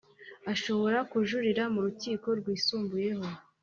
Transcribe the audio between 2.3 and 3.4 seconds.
rwisumbuyeho